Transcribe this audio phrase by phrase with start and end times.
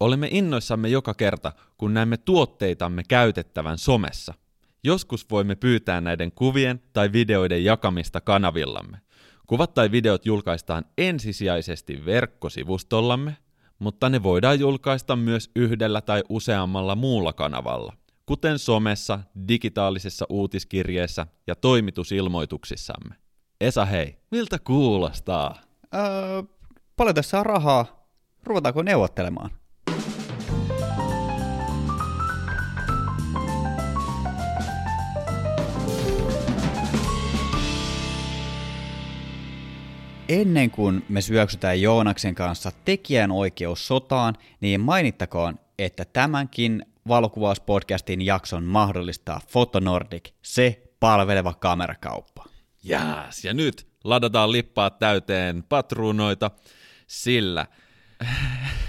[0.00, 4.34] Olemme innoissamme joka kerta, kun näemme tuotteitamme käytettävän somessa.
[4.84, 9.00] Joskus voimme pyytää näiden kuvien tai videoiden jakamista kanavillamme.
[9.46, 13.36] Kuvat tai videot julkaistaan ensisijaisesti verkkosivustollamme,
[13.78, 17.92] mutta ne voidaan julkaista myös yhdellä tai useammalla muulla kanavalla,
[18.26, 19.18] kuten somessa,
[19.48, 23.14] digitaalisessa uutiskirjeessä ja toimitusilmoituksissamme.
[23.60, 25.60] Esa hei, miltä kuulostaa?
[25.94, 26.42] Öö,
[26.96, 28.08] paljon tässä on rahaa.
[28.44, 29.50] Ruvetaanko neuvottelemaan?
[40.28, 50.30] Ennen kuin me syöksytään Joonaksen kanssa tekijänoikeussotaan, niin mainittakoon, että tämänkin valokuvauspodcastin jakson mahdollistaa Fotonordic,
[50.42, 52.44] se palveleva kamerakauppa.
[52.82, 56.50] Jääs, ja nyt ladataan lippaa täyteen patruunoita,
[57.06, 57.66] sillä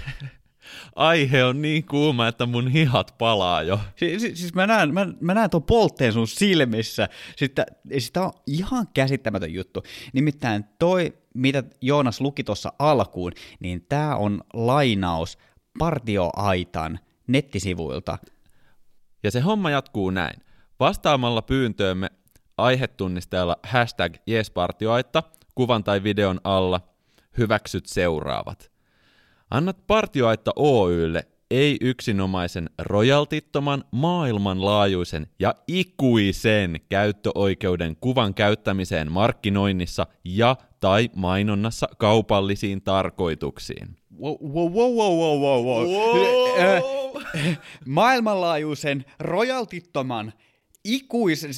[0.96, 3.80] aihe on niin kuuma, että mun hihat palaa jo.
[3.96, 7.08] Si- si- siis mä näen, mä, mä näen tuon poltteen sun silmissä.
[7.36, 7.66] Sitä,
[7.98, 9.82] sitä on ihan käsittämätön juttu.
[10.12, 15.38] Nimittäin toi, mitä Joonas luki tuossa alkuun, niin tää on lainaus
[15.78, 18.18] Partioaitan nettisivuilta.
[19.22, 20.42] Ja se homma jatkuu näin.
[20.80, 22.10] Vastaamalla pyyntöömme
[22.58, 25.22] aihetunnisteella hashtag jespartioaitta
[25.54, 26.80] kuvan tai videon alla
[27.38, 28.70] hyväksyt seuraavat.
[29.50, 41.10] Annat Partioaitta Oylle ei yksinomaisen rojaltittoman, maailmanlaajuisen ja ikuisen käyttöoikeuden kuvan käyttämiseen markkinoinnissa ja tai
[41.14, 43.96] mainonnassa kaupallisiin tarkoituksiin.
[44.20, 45.86] Wow, wow, wow, wow, wow, wow.
[45.86, 47.22] Wow.
[47.86, 50.32] Maailmanlaajuisen, rojaltittoman,
[50.84, 51.50] ikuisen,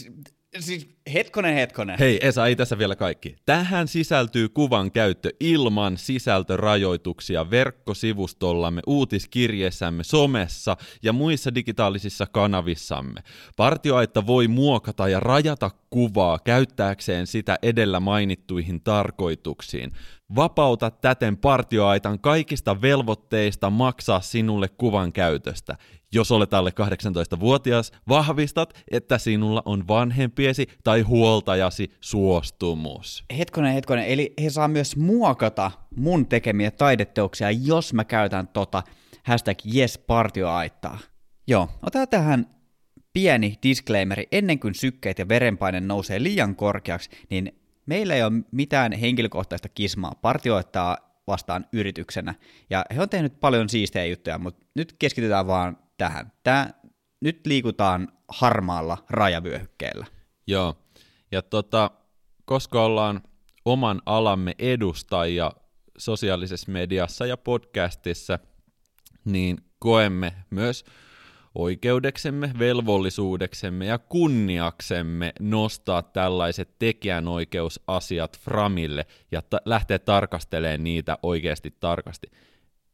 [0.60, 1.98] siis hetkonen hetkonen.
[1.98, 3.36] Hei Esa, ei tässä vielä kaikki.
[3.46, 13.20] Tähän sisältyy kuvan käyttö ilman sisältörajoituksia verkkosivustollamme, uutiskirjeessämme, somessa ja muissa digitaalisissa kanavissamme.
[13.56, 19.92] Partioaitta voi muokata ja rajata kuvaa käyttääkseen sitä edellä mainittuihin tarkoituksiin.
[20.36, 25.76] Vapauta täten partioaitan kaikista velvoitteista maksaa sinulle kuvan käytöstä.
[26.12, 33.24] Jos olet alle 18-vuotias, vahvistat, että sinulla on vanhempiesi tai huoltajasi suostumus.
[33.38, 34.04] Hetkonen, hetkonen.
[34.04, 38.82] Eli he saa myös muokata mun tekemiä taideteoksia, jos mä käytän tota
[39.22, 40.98] hashtag yespartioaittaa.
[41.46, 42.46] Joo, otetaan tähän
[43.12, 44.28] pieni disclaimeri.
[44.32, 50.14] Ennen kuin sykkeet ja verenpaine nousee liian korkeaksi, niin meillä ei ole mitään henkilökohtaista kismaa
[50.22, 52.34] partioittaa vastaan yrityksenä.
[52.70, 56.32] Ja he on tehnyt paljon siistejä juttuja, mutta nyt keskitytään vaan tähän.
[56.42, 56.74] Tää,
[57.20, 60.06] nyt liikutaan harmaalla rajavyöhykkeellä.
[60.50, 60.76] Joo,
[61.32, 61.90] ja tota,
[62.44, 63.20] koska ollaan
[63.64, 65.52] oman alamme edustajia
[65.98, 68.38] sosiaalisessa mediassa ja podcastissa,
[69.24, 70.84] niin koemme myös
[71.54, 82.30] oikeudeksemme, velvollisuudeksemme ja kunniaksemme nostaa tällaiset tekijänoikeusasiat framille ja ta- lähteä tarkastelemaan niitä oikeasti tarkasti.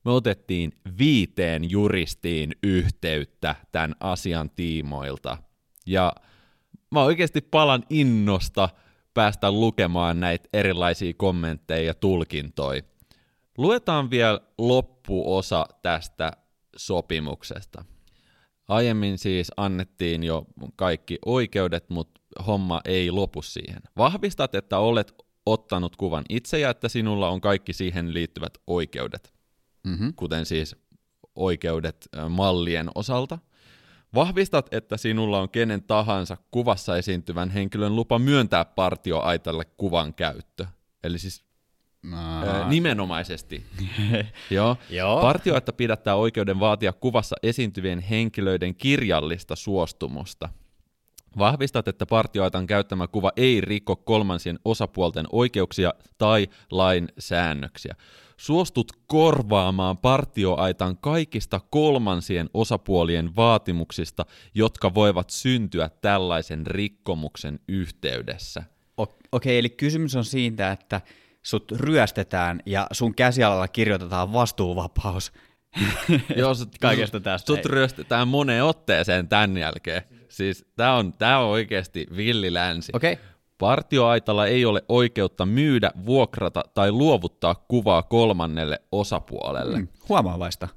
[0.04, 5.38] Me otettiin viiteen juristiin yhteyttä tämän asian tiimoilta.
[5.86, 6.12] Ja
[6.90, 8.68] mä oikeasti palan innosta
[9.14, 12.82] päästä lukemaan näitä erilaisia kommentteja ja tulkintoja.
[13.58, 16.32] Luetaan vielä loppuosa tästä
[16.76, 17.84] sopimuksesta.
[18.68, 20.46] Aiemmin siis annettiin jo
[20.76, 23.80] kaikki oikeudet, mutta homma ei lopu siihen.
[23.96, 25.14] Vahvistat, että olet
[25.46, 29.36] ottanut kuvan itse ja että sinulla on kaikki siihen liittyvät oikeudet,
[29.84, 30.12] Mm-hmm.
[30.16, 30.76] kuten siis
[31.34, 33.38] oikeudet mallien osalta.
[34.14, 40.66] Vahvistat, että sinulla on kenen tahansa kuvassa esiintyvän henkilön lupa myöntää partioaitalle kuvan käyttö.
[41.04, 41.44] Eli siis
[42.04, 43.64] ö, nimenomaisesti.
[44.50, 44.76] Joo.
[44.90, 45.20] Joo.
[45.20, 50.48] Partioaitta pidättää oikeuden vaatia kuvassa esiintyvien henkilöiden kirjallista suostumusta.
[51.38, 57.96] Vahvistat, että partioaitan käyttämä kuva ei rikko kolmansien osapuolten oikeuksia tai lain säännöksiä.
[58.36, 68.62] Suostut korvaamaan partioaitan kaikista kolmansien osapuolien vaatimuksista, jotka voivat syntyä tällaisen rikkomuksen yhteydessä.
[68.96, 71.00] Okei, okay, eli kysymys on siitä, että
[71.42, 75.32] sut ryöstetään ja sun käsialalla kirjoitetaan vastuuvapaus.
[76.36, 77.46] Joo, sut, Kaikesta tästä.
[77.46, 80.02] Sut ryöstetään moneen otteeseen tämän jälkeen.
[80.28, 82.92] Siis tää on, tää on oikeasti villilänsi.
[82.94, 83.24] Okei, okay.
[83.58, 89.78] Partioaitalla ei ole oikeutta myydä, vuokrata tai luovuttaa kuvaa kolmannelle osapuolelle.
[89.78, 89.88] Mm.
[90.08, 90.68] huomaavaista.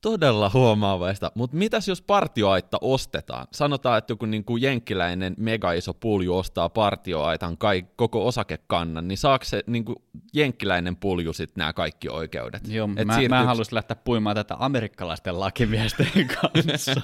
[0.00, 1.32] todella huomaavaista.
[1.34, 3.46] Mutta mitäs jos partioaitta ostetaan?
[3.52, 9.18] Sanotaan, että joku niin kuin jenkkiläinen mega iso pulju ostaa partioaitan kai, koko osakekannan, niin
[9.18, 9.96] saako se niin kuin
[10.34, 12.68] jenkkiläinen pulju sitten nämä kaikki oikeudet?
[12.68, 16.06] Joo, Et mä, siirtyykö- mä haluaisin lähteä puimaan tätä amerikkalaisten lakimiesten
[16.40, 17.00] kanssa.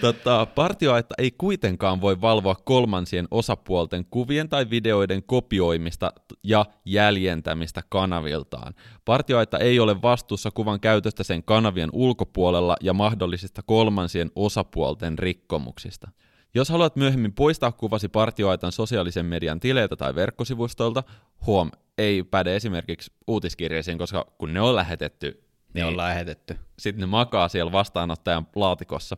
[0.00, 6.12] Tota, partioaitta ei kuitenkaan voi valvoa kolmansien osapuolten kuvien tai videoiden kopioimista
[6.44, 8.74] ja jäljentämistä kanaviltaan.
[9.04, 16.10] Partioaitta ei ole vastuussa kuvan käytöstä sen kanavien ulkopuolella ja mahdollisista kolmansien osapuolten rikkomuksista.
[16.54, 21.02] Jos haluat myöhemmin poistaa kuvasi partioaitan sosiaalisen median tileiltä tai verkkosivustoilta,
[21.46, 26.58] huom, ei päde esimerkiksi uutiskirjeisiin, koska kun ne on lähetetty, Ne on lähetetty.
[26.78, 29.16] sitten ne makaa siellä vastaanottajan laatikossa.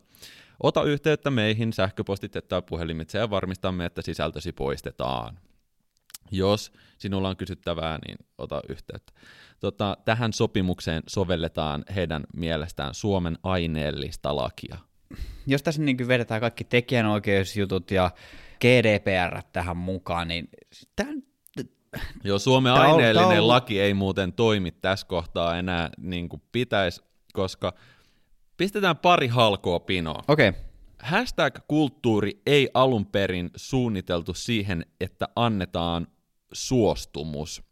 [0.62, 5.38] Ota yhteyttä meihin sähköpostitse tai puhelimitse ja varmistamme, että sisältösi poistetaan.
[6.30, 9.12] Jos sinulla on kysyttävää, niin ota yhteyttä.
[9.60, 14.76] Tota, tähän sopimukseen sovelletaan heidän mielestään Suomen aineellista lakia.
[15.46, 18.10] Jos tässä niin vedetään kaikki tekijänoikeusjutut ja
[18.60, 20.48] GDPR tähän mukaan, niin
[20.96, 21.22] tämän,
[22.24, 26.28] Joo, Suomen Tää on- aineellinen tää on- laki ei muuten toimi tässä kohtaa enää niin
[26.28, 27.02] kuin pitäisi,
[27.32, 27.72] koska
[28.56, 30.24] pistetään pari halkoa pinoon.
[30.28, 30.60] okei, okay.
[31.02, 36.06] Hashtag-kulttuuri ei alun perin suunniteltu siihen, että annetaan
[36.52, 37.62] suostumus,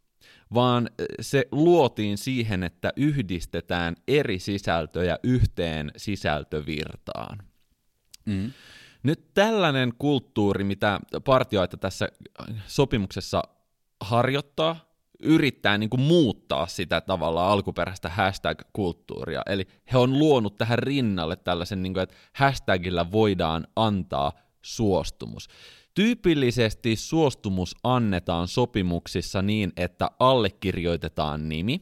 [0.55, 0.91] vaan
[1.21, 7.39] se luotiin siihen, että yhdistetään eri sisältöjä yhteen sisältövirtaan.
[8.27, 8.53] mm.
[9.03, 12.09] Nyt tällainen kulttuuri, mitä partioita tässä
[12.67, 13.43] sopimuksessa
[14.01, 14.77] harjoittaa,
[15.23, 19.43] yrittää niin kuin muuttaa sitä tavalla alkuperäistä hashtag-kulttuuria.
[19.47, 25.49] Eli he on luonut tähän rinnalle tällaisen, niin kuin, että hashtagillä voidaan antaa suostumus.
[25.95, 31.81] Tyypillisesti suostumus annetaan sopimuksissa niin, että allekirjoitetaan nimi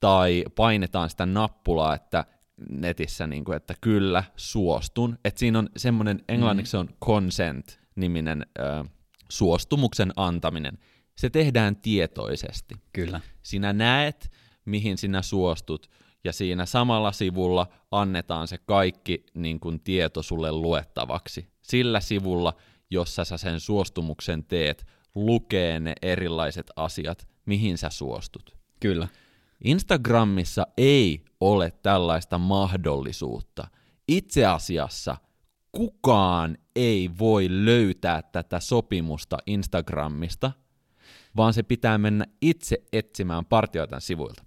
[0.00, 2.24] tai painetaan sitä nappulaa, että
[2.70, 5.18] netissä, niin kuin, että kyllä, suostun.
[5.24, 8.84] Että siinä on semmoinen, englanniksi se on consent-niminen ö,
[9.28, 10.78] suostumuksen antaminen.
[11.16, 12.74] Se tehdään tietoisesti.
[12.92, 13.20] kyllä.
[13.42, 14.30] Sinä näet,
[14.64, 15.90] mihin sinä suostut,
[16.24, 21.48] ja siinä samalla sivulla annetaan se kaikki niin kuin tieto sulle luettavaksi.
[21.62, 22.54] Sillä sivulla,
[22.90, 28.56] jossa sä sen suostumuksen teet, lukee ne erilaiset asiat, mihin sä suostut.
[28.80, 29.08] Kyllä.
[29.64, 33.68] Instagramissa ei ole tällaista mahdollisuutta.
[34.08, 35.16] Itse asiassa
[35.72, 40.52] kukaan ei voi löytää tätä sopimusta Instagramista,
[41.36, 44.44] vaan se pitää mennä itse etsimään partioitan sivuilta.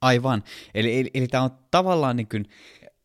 [0.00, 0.42] Aivan.
[0.74, 2.44] Eli, eli, eli tämä on tavallaan niin kuin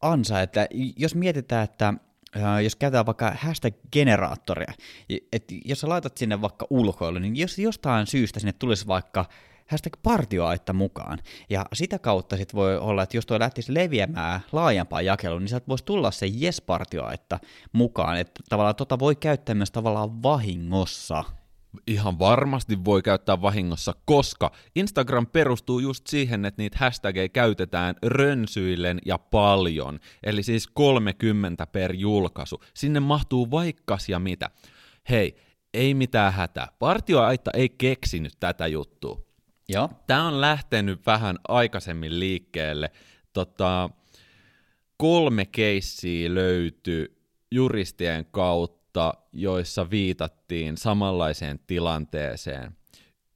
[0.01, 0.67] ansa, että
[0.97, 1.93] jos mietitään, että
[2.35, 4.73] ää, jos käytetään vaikka hashtag-generaattoria,
[5.31, 9.25] että jos sä laitat sinne vaikka ulkoilu, niin jos jostain syystä sinne tulisi vaikka
[9.67, 11.19] hashtag partioaitta mukaan,
[11.49, 15.67] ja sitä kautta sitten voi olla, että jos tuo lähtisi leviämään laajempaan jakeluun, niin sieltä
[15.67, 17.39] voisi tulla se yes-partioaitta
[17.71, 21.23] mukaan, että tavallaan tota voi käyttää myös tavallaan vahingossa.
[21.87, 28.99] Ihan varmasti voi käyttää vahingossa, koska Instagram perustuu just siihen, että niitä hashtageja käytetään rönsyillen
[29.05, 32.63] ja paljon, eli siis 30 per julkaisu.
[32.73, 34.49] Sinne mahtuu vaikkas ja mitä.
[35.09, 35.35] Hei,
[35.73, 36.67] ei mitään hätää.
[36.79, 39.21] Partioaitta ei keksinyt tätä juttua.
[39.69, 39.89] Joo.
[40.07, 42.91] Tämä on lähtenyt vähän aikaisemmin liikkeelle.
[43.33, 43.89] Tota,
[44.97, 47.17] kolme keissiä löytyi
[47.51, 48.80] juristien kautta,
[49.33, 52.77] joissa viitattiin samanlaiseen tilanteeseen.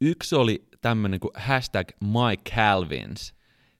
[0.02, 3.34] Yksi oli tämmöinen kuin hashtag MyCalvins,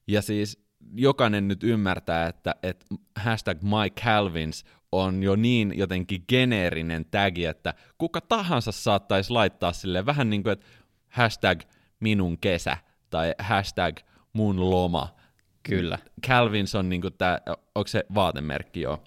[0.08, 2.86] ja siis jokainen nyt ymmärtää, että, että
[3.16, 10.30] hashtag MyCalvins on jo niin jotenkin geneerinen tagi, että kuka tahansa saattaisi laittaa sille vähän
[10.30, 10.66] niin kuin, että
[11.10, 11.62] hashtag
[12.00, 12.78] minun kesä
[13.10, 13.98] tai hashtag
[14.34, 15.16] mun loma.
[15.64, 16.00] Kyllä.
[16.28, 17.42] Calvins on niinku tää,
[17.76, 19.04] onko se vaatemerkki joo?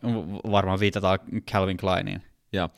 [0.50, 1.18] Varmaan viitataan
[1.52, 2.22] Calvin Kleiniin.
[2.52, 2.68] Ja,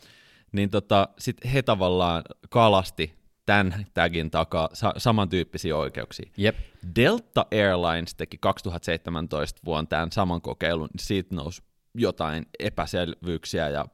[0.52, 6.30] niin tota, sit he tavallaan kalasti tämän tagin takaa sa- samantyyppisiä oikeuksia.
[6.36, 6.56] Jep.
[6.96, 11.62] Delta Airlines teki 2017 vuonna tämän saman kokeilun, niin siitä nousi
[11.94, 13.86] jotain epäselvyyksiä ja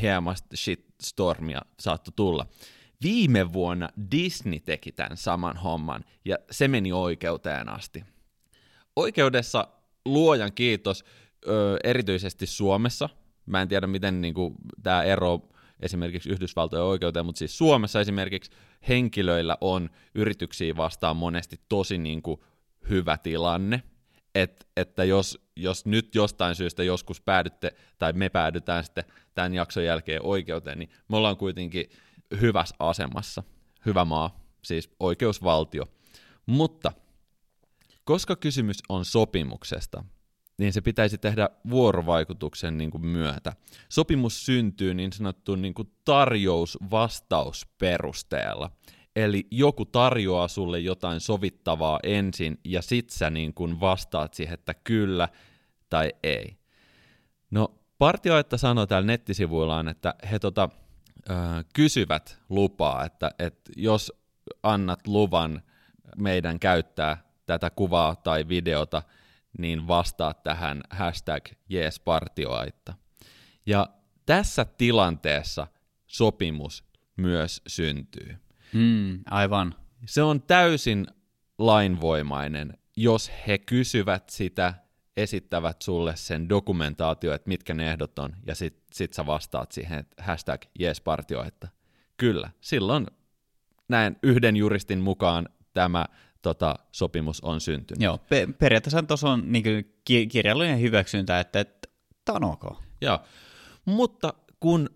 [0.00, 2.46] hieman shitstormia saattoi tulla.
[3.02, 8.04] Viime vuonna Disney teki tämän saman homman, ja se meni oikeuteen asti.
[8.96, 9.68] Oikeudessa
[10.04, 11.04] luojan kiitos,
[11.48, 13.08] ö, erityisesti Suomessa,
[13.46, 14.34] mä en tiedä miten niin
[14.82, 15.48] tämä ero
[15.80, 18.50] esimerkiksi Yhdysvaltojen oikeuteen, mutta siis Suomessa esimerkiksi
[18.88, 22.40] henkilöillä on yrityksiä vastaan monesti tosi niin kuin
[22.90, 23.82] hyvä tilanne,
[24.34, 29.84] Et, että jos, jos nyt jostain syystä joskus päädytte, tai me päädytään sitten tämän jakson
[29.84, 31.90] jälkeen oikeuteen, niin me ollaan kuitenkin
[32.40, 33.42] hyvässä asemassa.
[33.86, 35.84] Hyvä maa, siis oikeusvaltio.
[36.46, 36.92] Mutta
[38.04, 40.04] koska kysymys on sopimuksesta,
[40.58, 43.52] niin se pitäisi tehdä vuorovaikutuksen niin kuin myötä.
[43.88, 48.70] Sopimus syntyy niin sanottuun niin kuin tarjous-vastausperusteella.
[49.16, 54.74] Eli joku tarjoaa sulle jotain sovittavaa ensin, ja sit sä niin kuin vastaat siihen, että
[54.74, 55.28] kyllä
[55.90, 56.56] tai ei.
[57.50, 60.68] No, partioita sanoo täällä nettisivuillaan, että he tota,
[61.30, 61.32] ö,
[61.74, 64.12] kysyvät lupaa, että, että jos
[64.62, 65.62] annat luvan
[66.16, 69.02] meidän käyttää tätä kuvaa tai videota,
[69.58, 72.94] niin vastaa tähän hashtag jeespartioaitta.
[73.66, 73.88] Ja
[74.26, 75.66] tässä tilanteessa
[76.06, 76.84] sopimus
[77.16, 78.36] myös syntyy.
[78.72, 79.74] Mm, aivan.
[80.06, 81.06] Se on täysin
[81.58, 84.74] lainvoimainen, jos he kysyvät sitä,
[85.16, 89.98] esittävät sulle sen dokumentaatio, että mitkä ne ehdot on, ja sit, sit sä vastaat siihen,
[89.98, 91.68] että hashtag jeespartioaitta.
[92.16, 93.06] Kyllä, silloin
[93.88, 96.06] näin yhden juristin mukaan tämä
[96.46, 98.02] tota, sopimus on syntynyt.
[98.02, 101.88] Joo, pe- periaatteessa tuossa on niin ki- kirjallinen hyväksyntä, että, että
[102.24, 102.82] tämä on ok.
[103.00, 103.18] Joo,
[103.84, 104.90] mutta kun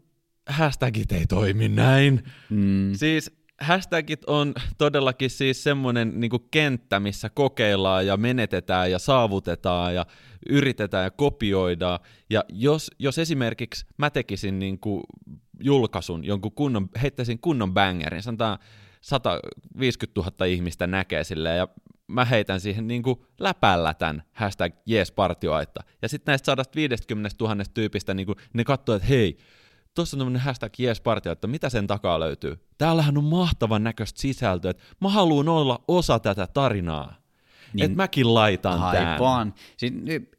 [0.49, 2.95] hashtagit ei toimi näin, mm.
[2.95, 3.31] siis
[3.61, 10.07] hashtagit on todellakin siis semmoinen niin kenttä, missä kokeillaan ja menetetään ja saavutetaan ja
[10.49, 12.01] yritetään ja kopioidaan.
[12.31, 15.03] Ja jos, jos esimerkiksi mä tekisin niin kuin
[15.61, 18.59] julkaisun, jonkun kunnon, heittäisin kunnon bangerin, sanotaan
[19.01, 21.69] 150 000 ihmistä näkee silleen, ja
[22.07, 25.81] mä heitän siihen niin kuin läpällä tämän hashtag jeespartioaitta.
[26.03, 29.39] Ja sitten näistä 150 000 tyypistä niin kuin, ne katsoo, että hei,
[29.95, 32.67] tuossa on tämmöinen hashtag jeespartio, että mitä sen takaa löytyy.
[32.79, 37.20] Täällähän on mahtavan näköistä sisältöä, että mä haluan olla osa tätä tarinaa.
[37.73, 39.19] Niin, että mäkin laitan aivan.
[39.19, 39.55] tämän.
[39.77, 39.93] Siis,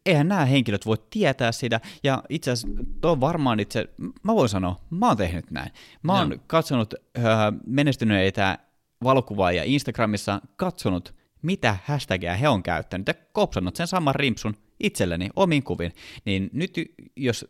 [0.05, 3.89] eihän nämä henkilöt voi tietää sitä, ja itse asiassa tuo varmaan itse,
[4.23, 5.71] mä voin sanoa, mä oon tehnyt näin.
[6.03, 6.37] Mä oon no.
[6.47, 7.23] katsonut äh,
[7.65, 8.57] menestyneitä
[9.03, 15.63] valokuvaajia Instagramissa, katsonut, mitä hashtagia he on käyttänyt, ja kopsannut sen saman rimpsun itselleni omiin
[15.63, 15.93] kuvin,
[16.25, 16.73] niin nyt
[17.15, 17.45] jos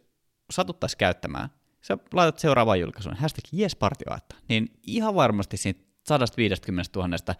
[0.52, 1.50] satuttaisiin käyttämään,
[1.82, 7.36] sä laitat seuraavaan julkaisuun, hashtag jespartioatta, niin ihan varmasti siitä 150 000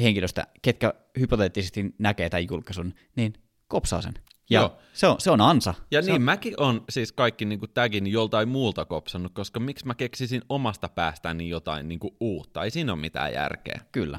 [0.00, 3.32] henkilöstä, ketkä hypoteettisesti näkee tämän julkaisun, niin
[3.68, 4.14] kopsaa sen.
[4.50, 4.78] Ja Joo.
[4.92, 5.74] Se, on, se on ansa.
[5.90, 6.22] Ja se niin, on...
[6.22, 11.48] mäkin on siis kaikki niin tagin joltain muulta kopsannut, koska miksi mä keksisin omasta päästäni
[11.48, 12.64] jotain niin kuin uutta?
[12.64, 13.80] Ei siinä ole mitään järkeä.
[13.92, 14.18] Kyllä.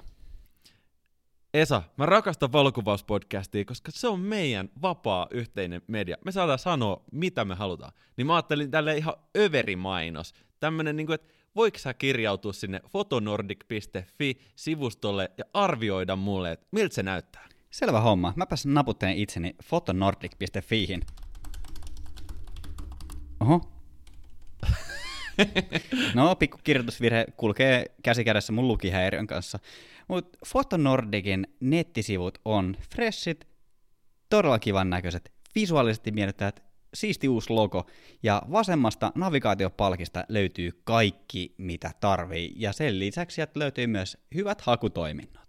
[1.53, 6.17] Esa, mä rakastan valokuvauspodcastia, koska se on meidän vapaa yhteinen media.
[6.25, 7.91] Me saadaan sanoa, mitä me halutaan.
[8.17, 10.33] Niin mä ajattelin tälle ihan överimainos.
[10.59, 17.03] Tämmönen, niin kuin, että voiko sä kirjautua sinne fotonordic.fi-sivustolle ja arvioida mulle, että miltä se
[17.03, 17.49] näyttää?
[17.71, 18.33] Selvä homma.
[18.35, 21.01] Mäpäs naputtelen itseni fotonordic.fiihin.
[23.39, 23.61] Oho.
[26.15, 29.59] no, pikku kirjoitusvirhe kulkee käsikädessä mun lukihäiriön kanssa.
[30.07, 33.47] Mutta Fotonordicin nettisivut on freshit,
[34.29, 36.63] todella kivan näköiset, visuaalisesti miellyttävät,
[36.95, 37.85] siisti uusi logo,
[38.23, 45.45] ja vasemmasta navigaatiopalkista löytyy kaikki, mitä tarvii, ja sen lisäksi sieltä löytyy myös hyvät hakutoiminnot.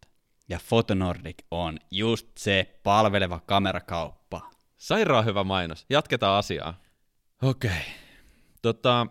[0.49, 4.50] Ja Fotonordic on just se palveleva kamerakauppa.
[4.76, 5.87] Sairaan hyvä mainos.
[5.91, 6.81] Jatketaan asiaa.
[7.43, 7.71] Okei.
[7.71, 7.83] Okay.
[8.62, 9.07] Tota,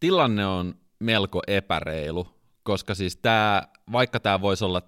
[0.00, 2.28] tilanne on melko epäreilu,
[2.62, 4.82] koska siis tää, vaikka tämä voisi olla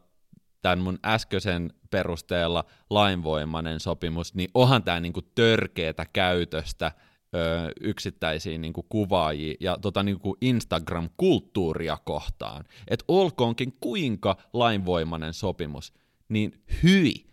[0.62, 6.92] tämän mun äskeisen perusteella lainvoimainen sopimus, niin onhan tämä niinku törkeätä käytöstä
[7.34, 12.64] ö, yksittäisiin niinku kuvaajia ja tota niinku Instagram-kulttuuria kohtaan.
[12.88, 15.92] Että olkoonkin kuinka lainvoimainen sopimus,
[16.28, 17.26] niin hyi.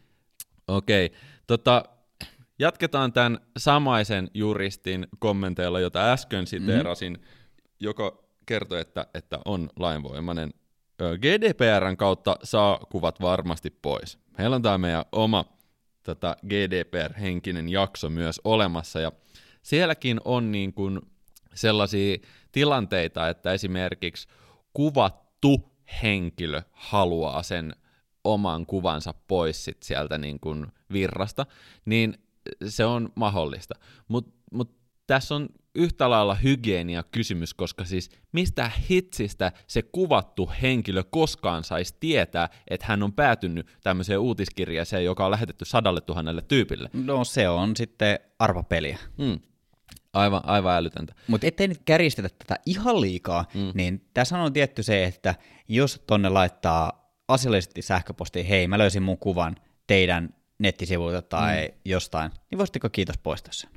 [0.67, 1.19] Okei, okay.
[1.47, 1.83] tota,
[2.59, 7.27] jatketaan tämän samaisen juristin kommenteilla, jota äsken siteerasin, mm-hmm.
[7.79, 10.53] joka kertoi, että, että on lainvoimainen.
[10.97, 14.19] GDPRn kautta saa kuvat varmasti pois.
[14.37, 15.45] Meillä on tämä meidän oma
[16.03, 19.11] tota, GDPR-henkinen jakso myös olemassa, ja
[19.61, 21.01] sielläkin on niin kuin
[21.53, 22.17] sellaisia
[22.51, 24.27] tilanteita, että esimerkiksi
[24.73, 25.71] kuvattu
[26.03, 27.75] henkilö haluaa sen
[28.23, 31.45] oman kuvansa pois sit sieltä niin kuin virrasta,
[31.85, 32.17] niin
[32.67, 33.75] se on mahdollista.
[34.07, 41.03] Mutta mut tässä on yhtä lailla hygienia kysymys, koska siis mistä hitsistä se kuvattu henkilö
[41.03, 46.89] koskaan saisi tietää, että hän on päätynyt tämmöiseen uutiskirjeeseen, joka on lähetetty sadalle tuhannelle tyypille.
[46.93, 48.97] No se on sitten arvapeliä.
[49.17, 49.39] Mm.
[50.13, 51.13] Aivan, aivan älytöntä.
[51.27, 53.71] Mutta ettei nyt kärjistetä tätä ihan liikaa, mm.
[53.73, 55.35] niin tässä on tietty se, että
[55.67, 59.55] jos tonne laittaa asiallisesti sähköpostiin, hei mä löysin mun kuvan
[59.87, 60.29] teidän
[60.59, 61.79] nettisivuilta tai mm.
[61.85, 63.69] jostain, niin voisitteko kiitos poistaa sen?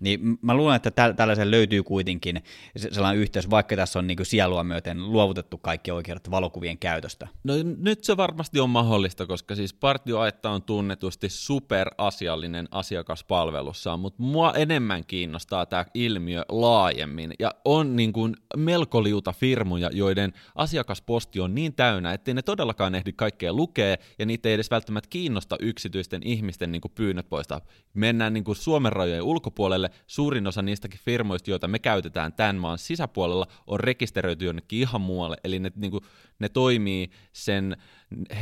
[0.00, 2.42] Niin mä luulen, että täl- tällaisen löytyy kuitenkin
[2.76, 7.28] sellainen yhteys, vaikka tässä on niin sielua myöten luovutettu kaikki oikeudet valokuvien käytöstä.
[7.44, 14.52] No nyt se varmasti on mahdollista, koska siis Partioaitta on tunnetusti superasiallinen asiakaspalvelussaan, mutta mua
[14.52, 17.34] enemmän kiinnostaa tämä ilmiö laajemmin.
[17.38, 22.94] Ja on niin kuin melko liuta firmoja, joiden asiakasposti on niin täynnä, ettei ne todellakaan
[22.94, 27.60] ehdi kaikkea lukea, ja niitä ei edes välttämättä kiinnosta yksityisten ihmisten niin kuin pyynnöt poistaa.
[27.94, 32.78] Mennään niin kuin Suomen rajojen ulkopuolelle, suurin osa niistäkin firmoista, joita me käytetään tämän maan
[32.78, 36.04] sisäpuolella, on rekisteröity jonnekin ihan muualle, eli ne, niin kuin,
[36.38, 37.76] ne toimii sen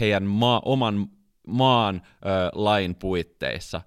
[0.00, 1.08] heidän maa, oman
[1.46, 3.80] maan ö, lain puitteissa.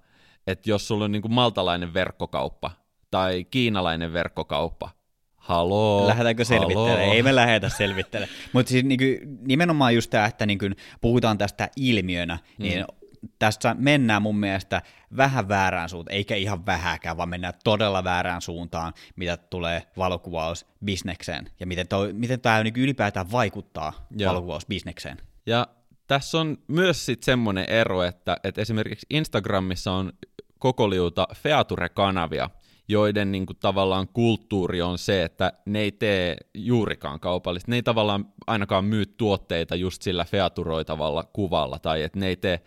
[0.46, 2.70] Että jos sulla on niin kuin maltalainen verkkokauppa
[3.10, 4.90] tai kiinalainen verkkokauppa,
[5.36, 7.00] Haloo, Lähdetäänkö selvittelemään?
[7.00, 8.36] Ei me lähdetä selvittelemään.
[8.52, 9.00] Mutta siis niin
[9.46, 10.58] nimenomaan just tämä, että niin
[11.00, 12.99] puhutaan tästä ilmiönä, niin mm
[13.38, 14.82] tässä mennään mun mielestä
[15.16, 21.66] vähän väärään suuntaan, eikä ihan vähäkään, vaan mennään todella väärään suuntaan, mitä tulee valokuvausbisnekseen, ja
[21.66, 24.30] miten, toi, miten tämä niin ylipäätään vaikuttaa Joo.
[24.30, 25.16] valokuvausbisnekseen.
[25.46, 25.66] Ja
[26.06, 30.12] tässä on myös sitten semmoinen ero, että, että esimerkiksi Instagramissa on
[30.58, 32.50] koko liuta feature-kanavia,
[32.90, 37.70] joiden niin kuin, tavallaan kulttuuri on se, että ne ei tee juurikaan kaupallista.
[37.70, 42.60] Ne ei tavallaan ainakaan myy tuotteita just sillä featuroitavalla kuvalla, tai että ne ei tee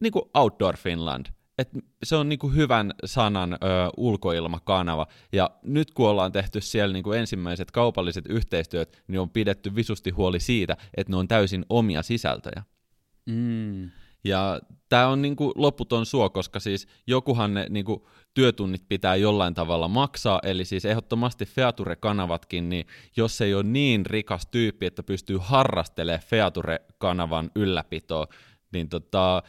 [0.00, 1.26] niin kuin Outdoor Finland.
[1.58, 1.68] Et
[2.02, 3.56] se on niin kuin hyvän sanan ö,
[3.96, 9.74] ulkoilmakanava, ja nyt kun ollaan tehty siellä niin kuin ensimmäiset kaupalliset yhteistyöt, niin on pidetty
[9.74, 12.62] visusti huoli siitä, että ne on täysin omia sisältöjä.
[13.26, 13.90] Mm.
[14.24, 19.88] Ja tämä on niinku loputon suo, koska siis jokuhan ne niinku työtunnit pitää jollain tavalla
[19.88, 26.22] maksaa, eli siis ehdottomasti Feature-kanavatkin, niin jos ei ole niin rikas tyyppi, että pystyy harrastelemaan
[26.22, 28.26] Feature-kanavan ylläpitoa,
[28.72, 29.42] niin tota,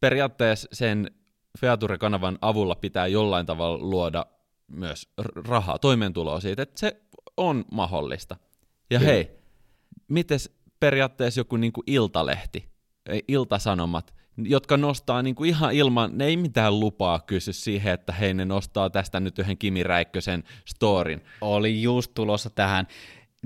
[0.00, 1.10] periaatteessa sen
[1.58, 4.26] Feature-kanavan avulla pitää jollain tavalla luoda
[4.68, 7.02] myös rahaa, toimeentuloa siitä, että se
[7.36, 8.36] on mahdollista.
[8.90, 9.12] Ja Kyllä.
[9.12, 9.30] hei,
[10.08, 10.38] miten
[10.80, 12.68] periaatteessa joku niinku iltalehti,
[13.28, 18.34] iltasanomat, jotka nostaa niin kuin ihan ilman, ne ei mitään lupaa kysy siihen, että hei
[18.34, 21.20] ne nostaa tästä nyt yhden Kimi Räikkösen storin.
[21.40, 22.86] Oli just tulossa tähän.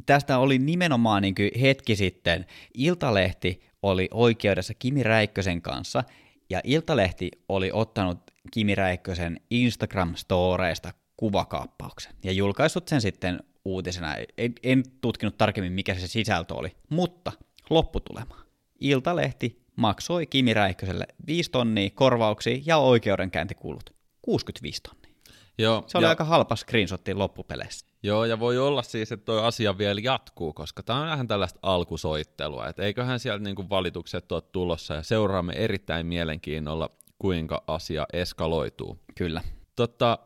[0.06, 2.46] Tästä oli nimenomaan niin kuin hetki sitten.
[2.74, 6.04] Iltalehti oli oikeudessa Kimi Räikkösen kanssa,
[6.50, 8.18] ja Iltalehti oli ottanut
[8.52, 14.16] Kimi Räikkösen Instagram-storeista kuvakaappauksen ja julkaissut sen sitten uutisena.
[14.38, 17.32] En, en tutkinut tarkemmin, mikä se sisältö oli, mutta
[17.70, 18.36] lopputulema.
[18.80, 23.90] Iltalehti maksoi Kimi Räikköselle 5 tonnia korvauksia ja oikeudenkäyntikulut
[24.22, 25.10] 65 tonnia.
[25.58, 26.08] Joo, se oli ja...
[26.08, 27.86] aika halpa screenshotti loppupeleissä.
[28.02, 31.60] Joo, ja voi olla siis, että tuo asia vielä jatkuu, koska tämä on vähän tällaista
[31.62, 38.98] alkusoittelua, että eiköhän sieltä niinku valitukset ole tulossa, ja seuraamme erittäin mielenkiinnolla, kuinka asia eskaloituu.
[39.14, 39.42] Kyllä.
[39.76, 40.18] Totta,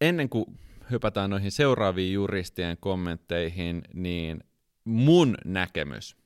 [0.00, 0.44] ennen kuin
[0.90, 4.44] hypätään noihin seuraaviin juristien kommentteihin, niin
[4.84, 6.21] mun näkemys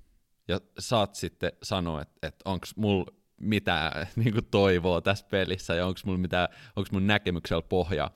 [0.48, 6.00] ja saat sitten sanoa, että, että onko mulla mitään niin toivoa tässä pelissä ja onko
[6.04, 8.10] mulla mitään, onko mun näkemyksellä pohjaa.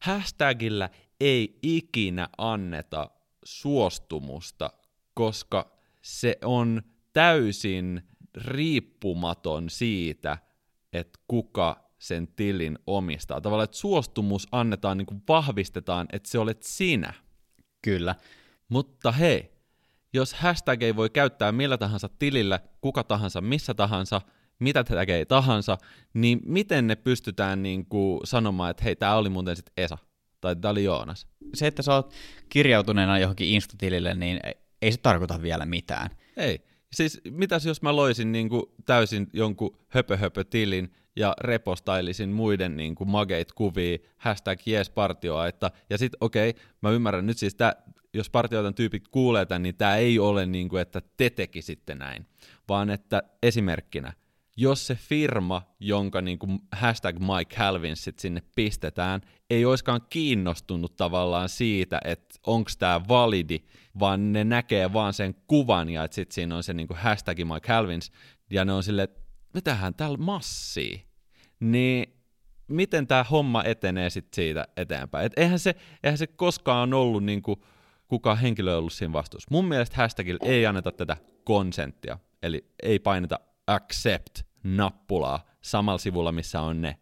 [0.00, 3.10] Hashtagillä ei ikinä anneta
[3.44, 4.70] suostumusta,
[5.14, 5.70] koska
[6.02, 8.02] se on täysin
[8.34, 10.38] riippumaton siitä,
[10.92, 13.40] että kuka sen tilin omistaa.
[13.40, 17.14] Tavallaan, että suostumus annetaan, niin kuin vahvistetaan, että se olet sinä.
[17.82, 18.14] Kyllä.
[18.68, 19.53] Mutta hei,
[20.14, 24.20] jos hashtag ei voi käyttää millä tahansa tilillä, kuka tahansa, missä tahansa,
[24.58, 25.78] mitä tageja tahansa,
[26.14, 29.98] niin miten ne pystytään niin kuin sanomaan, että hei, tämä oli muuten sitten Esa,
[30.40, 31.26] tai tämä oli Joonas?
[31.54, 32.14] Se, että sä oot
[32.48, 34.40] kirjautuneena johonkin Insta-tilille, niin
[34.82, 36.10] ei se tarkoita vielä mitään.
[36.36, 36.64] Ei.
[36.92, 43.10] Siis mitäs jos mä loisin niin kuin täysin jonkun höpö-höpö-tilin ja repostailisin muiden niin kuin
[43.10, 45.46] mageit kuvia, hashtag yes partioa,
[45.90, 47.76] ja sitten okei, okay, mä ymmärrän nyt siis, tää,
[48.14, 52.26] jos partioitan tyypit kuulee tämän, niin tämä ei ole niin kuin, että te tekisitte näin,
[52.68, 54.12] vaan että esimerkkinä,
[54.56, 60.96] jos se firma, jonka niin kuin hashtag Mike Calvin sit sinne pistetään, ei olisikaan kiinnostunut
[60.96, 63.58] tavallaan siitä, että onko tämä validi,
[63.98, 67.38] vaan ne näkee vaan sen kuvan ja että sitten siinä on se niin kuin hashtag
[67.38, 68.12] Mike Calvins,
[68.50, 69.20] ja ne on silleen, että
[69.54, 71.04] mitähän täällä massii,
[71.60, 72.14] niin
[72.68, 75.26] miten tämä homma etenee sitten siitä eteenpäin.
[75.26, 77.60] Et eihän, se, eihän se koskaan ollut niin kuin
[78.08, 79.48] kuka henkilö on ollut siinä vastuussa.
[79.50, 86.82] Mun mielestä hashtagilla ei anneta tätä konsenttia, eli ei paineta accept-nappulaa samalla sivulla, missä on
[86.82, 86.96] ne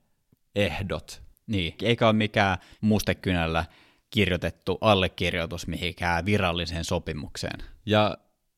[0.54, 1.22] ehdot.
[1.46, 3.64] Niin, eikä ole mikään mustekynällä
[4.10, 7.60] kirjoitettu allekirjoitus mihinkään viralliseen sopimukseen.
[7.86, 8.16] Ja,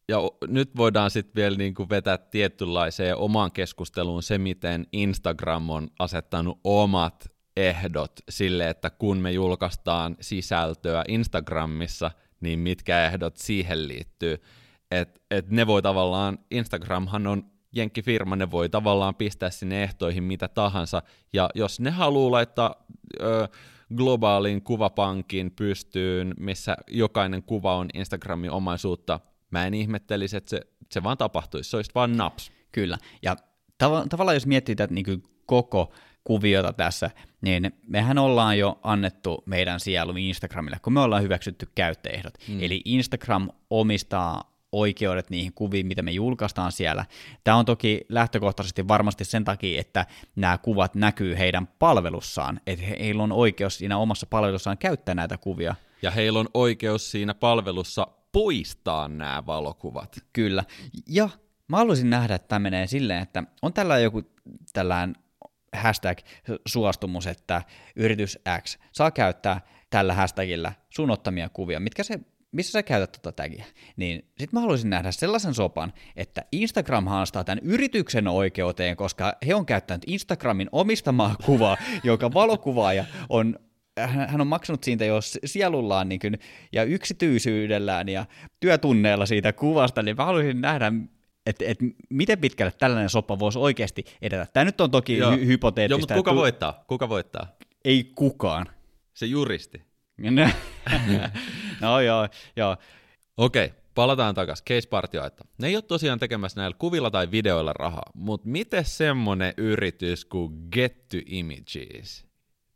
[0.08, 6.60] ja nyt voidaan sitten vielä niinku vetää tietynlaiseen omaan keskusteluun se, miten Instagram on asettanut
[6.64, 12.10] omat ehdot sille, että kun me julkaistaan sisältöä Instagramissa,
[12.44, 14.42] niin mitkä ehdot siihen liittyy.
[14.90, 20.48] Et, et ne voi tavallaan, Instagramhan on jenkkifirma, ne voi tavallaan pistää sinne ehtoihin mitä
[20.48, 21.02] tahansa,
[21.32, 22.86] ja jos ne haluaa laittaa
[23.20, 23.48] ö,
[23.96, 31.02] globaalin kuvapankin pystyyn, missä jokainen kuva on Instagramin omaisuutta, mä en ihmettelisi, että se, se
[31.02, 32.52] vaan tapahtuisi, se olisi vaan naps.
[32.72, 33.36] Kyllä, ja
[33.84, 35.92] tav- tavallaan jos miettii tätä niin koko
[36.24, 37.10] kuviota tässä,
[37.40, 42.34] niin mehän ollaan jo annettu meidän sielu Instagramille, kun me ollaan hyväksytty käyttöehdot.
[42.48, 42.62] Mm.
[42.62, 47.06] Eli Instagram omistaa oikeudet niihin kuviin, mitä me julkaistaan siellä.
[47.44, 50.06] Tämä on toki lähtökohtaisesti varmasti sen takia, että
[50.36, 55.74] nämä kuvat näkyy heidän palvelussaan, että heillä on oikeus siinä omassa palvelussaan käyttää näitä kuvia.
[56.02, 60.18] Ja heillä on oikeus siinä palvelussa poistaa nämä valokuvat.
[60.32, 60.64] Kyllä.
[61.08, 61.28] Ja
[61.68, 64.22] mä haluaisin nähdä, että tämä menee silleen, että on tällä joku
[64.72, 65.14] tällään
[65.74, 67.62] hashtag-suostumus, että
[67.96, 69.60] yritys X saa käyttää
[69.90, 72.20] tällä hashtagillä sun ottamia kuvia, mitkä se
[72.52, 73.64] missä sä käytät tota tagia,
[73.96, 79.54] niin sit mä haluaisin nähdä sellaisen sopan, että Instagram haastaa tämän yrityksen oikeuteen, koska he
[79.54, 83.58] on käyttänyt Instagramin omistamaa kuvaa, joka valokuvaaja on
[84.00, 86.38] hän on maksanut siitä jo sielullaan niin kuin,
[86.72, 88.26] ja yksityisyydellään ja
[88.60, 90.92] työtunneilla siitä kuvasta, niin mä haluaisin nähdä,
[91.46, 91.78] että et
[92.10, 94.46] miten pitkälle tällainen soppa voisi oikeasti edetä.
[94.52, 95.92] Tämä nyt on toki hy- hypoteettista.
[95.92, 96.84] Joo, mutta kuka tu- voittaa?
[96.86, 97.56] Kuka voittaa?
[97.84, 98.66] Ei kukaan.
[99.14, 99.82] Se juristi.
[101.80, 102.76] no joo, joo.
[103.36, 104.64] Okei, okay, palataan takaisin.
[104.64, 105.44] Case partioita.
[105.58, 110.52] Ne ei ole tosiaan tekemässä näillä kuvilla tai videoilla rahaa, mutta miten semmonen yritys kuin
[110.72, 112.26] Get to Images?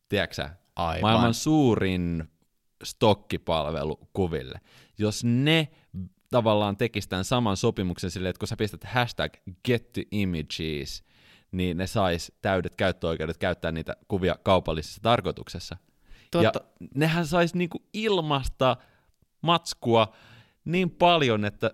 [0.08, 1.00] Tiedätkö Aivan.
[1.00, 2.24] Maailman suurin
[2.84, 4.60] stokkipalvelu kuville.
[4.98, 5.68] Jos ne
[6.30, 9.32] tavallaan tekisivät tämän saman sopimuksen silleen, että kun sä pistät hashtag
[9.64, 11.04] get to images,
[11.52, 15.76] niin ne sais täydet käyttöoikeudet käyttää niitä kuvia kaupallisessa tarkoituksessa.
[16.30, 16.60] Totta.
[16.64, 18.76] Ja nehän sais niinku ilmasta
[19.42, 20.12] matskua
[20.64, 21.70] niin paljon, että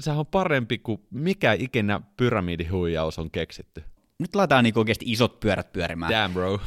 [0.00, 3.84] se on parempi kuin mikä ikinä pyramidihuijaus on keksitty.
[4.18, 6.12] Nyt laitetaan niinku oikeasti isot pyörät pyörimään.
[6.12, 6.60] Damn bro.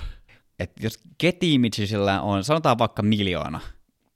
[0.60, 3.60] Et jos Get Imagesillä on, sanotaan vaikka miljoona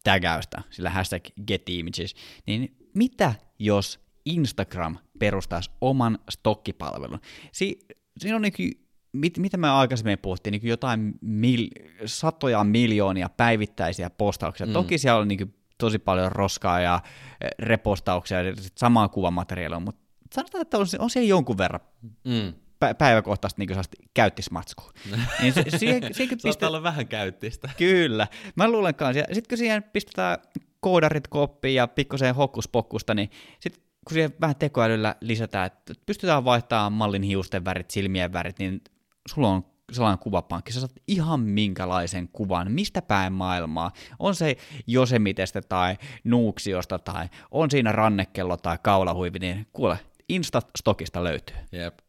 [0.03, 2.15] tägäystä, sillä hashtag Get Images,
[2.47, 7.19] niin mitä jos Instagram perustaisi oman stokkipalvelun?
[7.51, 7.79] Si-
[8.17, 8.81] siinä on niin
[9.13, 11.67] mit, mitä me aikaisemmin puhuttiin, niin jotain mil,
[12.05, 14.67] satoja miljoonia päivittäisiä postauksia.
[14.67, 14.73] Mm.
[14.73, 16.99] Toki siellä on niin tosi paljon roskaa ja
[17.41, 20.01] e, repostauksia ja samaa kuvamateriaalia, mutta
[20.33, 21.81] sanotaan, että on, on siellä jonkun verran
[22.23, 22.53] mm.
[22.85, 24.91] pä- päiväkohtaista niin käyttismatskua.
[25.41, 26.67] niin se, siihen, siihen pistä...
[26.67, 27.69] olla vähän käyttistä.
[27.77, 28.27] Kyllä.
[28.55, 29.23] Mä luulen kanssa.
[29.33, 30.37] Sitten kun siihen pistetään
[30.81, 36.93] koodarit koppiin ja pikkusen hokkuspokkusta, niin sitten kun siihen vähän tekoälyllä lisätään, että pystytään vaihtamaan
[36.93, 38.81] mallin hiusten värit, silmien värit, niin
[39.27, 45.61] sulla on sellainen kuvapankki, sä saat ihan minkälaisen kuvan, mistä päin maailmaa, on se Josemitestä
[45.61, 51.55] tai Nuuksiosta tai on siinä rannekello tai kaulahuivi, niin kuule, Insta-stokista löytyy.
[51.71, 51.99] Jep.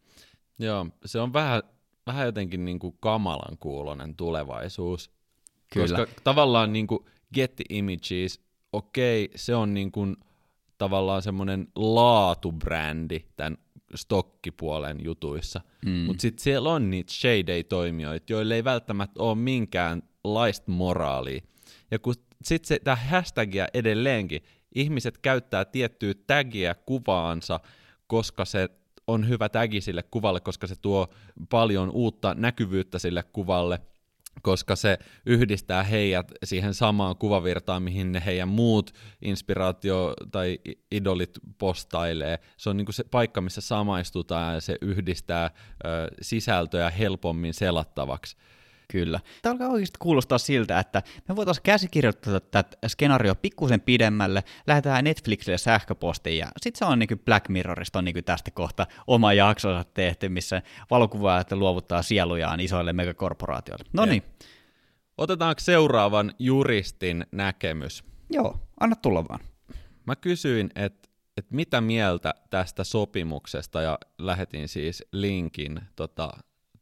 [0.58, 1.62] Joo, se on vähän,
[2.06, 5.10] vähän jotenkin niin kuin kamalan kuulonen tulevaisuus.
[5.72, 5.98] Kyllä.
[5.98, 7.04] Koska tavallaan niin kuin
[7.34, 8.40] Get the Images,
[8.72, 10.16] okei, okay, se on niin kuin
[10.78, 13.58] tavallaan semmoinen laatubrändi tämän
[13.94, 15.60] stokkipuolen jutuissa.
[15.86, 15.92] Mm.
[15.92, 21.40] Mutta sitten siellä on niitä shade-toimijoita, joille ei välttämättä ole minkäänlaista moraalia.
[21.90, 24.42] Ja kun sitten se, tämä hashtagia edelleenkin,
[24.74, 27.60] ihmiset käyttää tiettyä tagia kuvaansa,
[28.06, 28.68] koska se
[29.06, 31.08] on hyvä tagi sille kuvalle, koska se tuo
[31.50, 33.80] paljon uutta näkyvyyttä sille kuvalle–
[34.42, 40.58] koska se yhdistää heidät siihen samaan kuvavirtaan, mihin ne heidän muut inspiraatio- tai
[40.90, 42.38] idolit postailee.
[42.56, 45.50] Se on niinku se paikka, missä samaistutaan ja se yhdistää
[45.84, 45.88] ö,
[46.90, 48.36] helpommin selattavaksi.
[48.92, 49.20] Kyllä.
[49.42, 55.58] Tämä alkaa oikeasti kuulostaa siltä, että me voitaisiin käsikirjoittaa tätä skenaario pikkusen pidemmälle, lähdetään Netflixille
[55.58, 60.28] sähköpostiin ja sitten se on niin Black Mirrorista on niin tästä kohta oma jaksonsa tehty,
[60.28, 63.84] missä valokuvaajat luovuttaa sielujaan isoille megakorporaatioille.
[63.92, 64.22] No niin.
[65.18, 68.04] Otetaanko seuraavan juristin näkemys?
[68.30, 69.40] Joo, anna tulla vaan.
[70.06, 76.10] Mä kysyin, että et mitä mieltä tästä sopimuksesta, ja lähetin siis linkin tuohon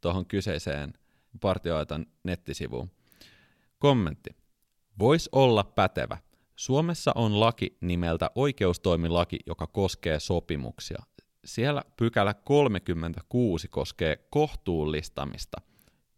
[0.00, 0.92] tota, kyseiseen
[1.40, 2.90] partioaitan nettisivuun.
[3.78, 4.30] Kommentti.
[4.98, 6.18] Voisi olla pätevä.
[6.56, 11.02] Suomessa on laki nimeltä oikeustoimilaki, joka koskee sopimuksia.
[11.44, 15.60] Siellä pykälä 36 koskee kohtuullistamista.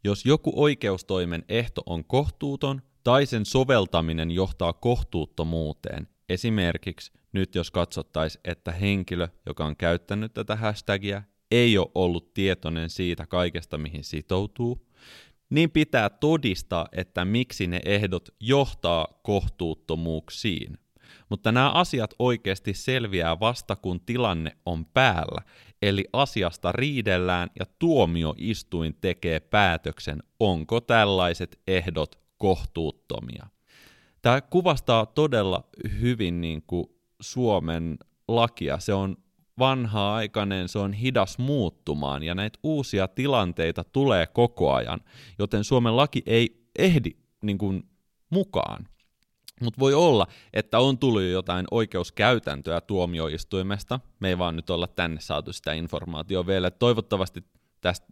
[0.05, 8.41] Jos joku oikeustoimen ehto on kohtuuton tai sen soveltaminen johtaa kohtuuttomuuteen, esimerkiksi nyt jos katsottaisiin,
[8.45, 14.87] että henkilö, joka on käyttänyt tätä hashtagia, ei ole ollut tietoinen siitä kaikesta, mihin sitoutuu,
[15.53, 20.79] niin pitää todistaa, että miksi ne ehdot johtaa kohtuuttomuuksiin.
[21.29, 25.43] Mutta nämä asiat oikeasti selviää vasta kun tilanne on päällä,
[25.83, 33.47] eli asiasta riidellään ja tuomioistuin tekee päätöksen, onko tällaiset ehdot kohtuuttomia.
[34.23, 35.65] Tämä kuvastaa todella
[36.01, 36.87] hyvin niin kuin
[37.21, 38.79] Suomen lakia.
[38.79, 39.17] Se on
[39.59, 45.01] vanha-aikainen, se on hidas muuttumaan ja näitä uusia tilanteita tulee koko ajan,
[45.39, 47.11] joten Suomen laki ei ehdi
[47.43, 47.83] niin kuin,
[48.31, 48.89] mukaan.
[49.61, 54.01] Mutta voi olla, että on tullut jo jotain oikeuskäytäntöä tuomioistuimesta.
[54.21, 56.71] Me ei vaan nyt olla tänne saatu sitä informaatiota vielä.
[56.71, 57.45] Toivottavasti
[57.81, 58.07] tästä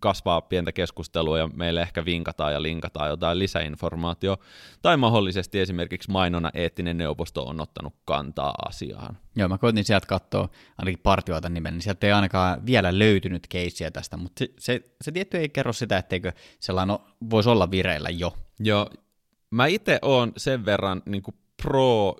[0.00, 4.36] kasvaa pientä keskustelua ja meille ehkä vinkataan ja linkataan jotain lisäinformaatio,
[4.82, 9.18] tai mahdollisesti esimerkiksi mainona eettinen neuvosto on ottanut kantaa asiaan.
[9.36, 13.90] Joo, mä koitin sieltä katsoa ainakin partioita nimen, niin sieltä ei ainakaan vielä löytynyt keissiä
[13.90, 16.98] tästä, mutta se, se, se tietty ei kerro sitä, etteikö sellainen
[17.30, 18.36] voisi olla vireillä jo.
[18.60, 18.90] Joo,
[19.50, 21.22] mä itse oon sen verran niin
[21.62, 22.16] pro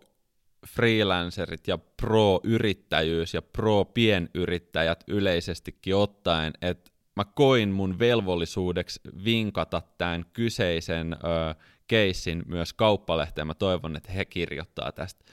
[0.66, 11.12] freelancerit ja pro-yrittäjyys ja pro-pienyrittäjät yleisestikin ottaen, että mä koin mun velvollisuudeksi vinkata tämän kyseisen
[11.12, 11.54] ö,
[11.86, 13.46] keissin myös kauppalehteen.
[13.46, 15.24] Mä toivon, että he kirjoittaa tästä.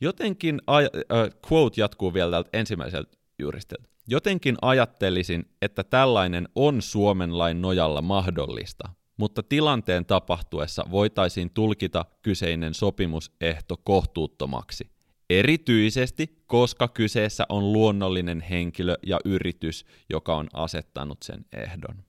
[0.00, 3.88] Jotenkin, aj- ö, quote jatkuu vielä tältä ensimmäiseltä juristilta.
[4.06, 12.74] Jotenkin ajattelisin, että tällainen on Suomen lain nojalla mahdollista, mutta tilanteen tapahtuessa voitaisiin tulkita kyseinen
[12.74, 14.97] sopimusehto kohtuuttomaksi
[15.30, 22.04] erityisesti koska kyseessä on luonnollinen henkilö ja yritys, joka on asettanut sen ehdon.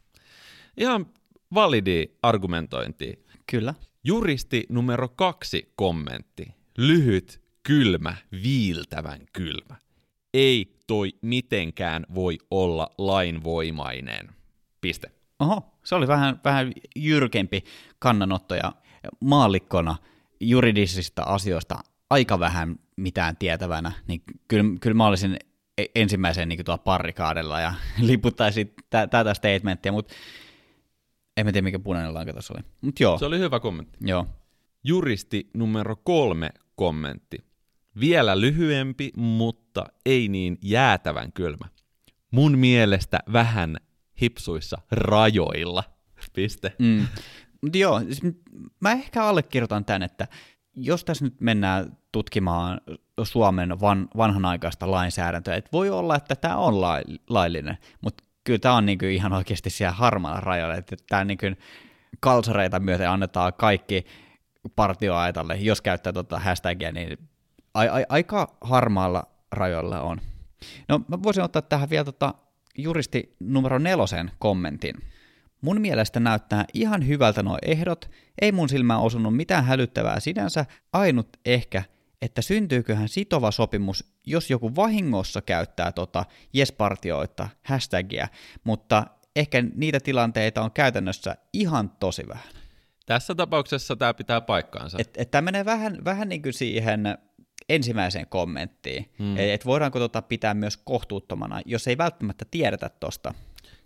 [0.77, 1.05] Ihan
[1.53, 3.25] validi argumentointi.
[3.51, 3.73] Kyllä.
[4.03, 6.45] Juristi numero kaksi kommentti.
[6.77, 9.75] Lyhyt, kylmä, viiltävän kylmä.
[10.34, 14.29] Ei toi mitenkään voi olla lainvoimainen.
[14.82, 15.12] Piste.
[15.39, 17.63] Oho, se oli vähän, vähän jyrkempi
[17.99, 18.73] kannanotto ja
[19.23, 19.95] maallikkona
[20.39, 21.79] juridisista asioista
[22.10, 25.38] aika vähän mitään tietävänä, niin kyllä, kyllä mä olisin
[25.78, 30.14] e-, ensimmäisen niin tuolla parrikaadella ja liputtaisin tätä statementtia, mutta
[31.38, 32.64] en mä tiedä mikä punainen lanka tuossa oli.
[32.82, 33.18] Mut joo.
[33.18, 33.98] Se oli hyvä kommentti.
[34.02, 34.28] Joo.
[34.84, 37.38] Juristi numero kolme kommentti.
[38.00, 41.66] Vielä lyhyempi, mutta ei niin jäätävän kylmä.
[42.32, 43.78] Mun mielestä vähän
[44.22, 45.84] hipsuissa rajoilla.
[46.36, 46.76] Piste.
[46.80, 47.08] Mm.
[47.62, 48.22] Mutta joo, siis
[48.80, 50.28] mä ehkä allekirjoitan tämän, että
[50.76, 52.82] jos tässä nyt mennään tutkimaan
[53.24, 58.76] Suomen van, vanhanaikaista lainsäädäntöä, että voi olla, että tämä on lai, laillinen, mutta kyllä tämä
[58.76, 61.58] on niin kuin ihan oikeasti siellä harmaalla rajalla, että tämä niin kuin
[62.19, 64.06] kalsareita myöten annetaan kaikki
[64.76, 67.17] partioaitalle, jos käyttää tuota hashtagia, niin
[67.74, 70.22] a, a, aika harmaalla rajoilla on.
[70.88, 72.34] No mä voisin ottaa tähän vielä tota
[72.78, 74.95] juristi numero nelosen kommentin.
[75.62, 81.28] Mun mielestä näyttää ihan hyvältä nuo ehdot, ei mun silmään osunut mitään hälyttävää sinänsä, ainut
[81.45, 81.84] ehkä,
[82.21, 88.27] että syntyyköhän sitova sopimus, jos joku vahingossa käyttää tota jespartioita hashtagia,
[88.63, 89.05] mutta
[89.36, 92.53] ehkä niitä tilanteita on käytännössä ihan tosi vähän.
[93.05, 94.97] Tässä tapauksessa tämä pitää paikkaansa.
[95.32, 97.17] Tämä menee vähän, vähän niin kuin siihen
[97.69, 99.38] ensimmäiseen kommenttiin, hmm.
[99.38, 103.34] että et voidaanko tota pitää myös kohtuuttomana, jos ei välttämättä tiedetä tosta.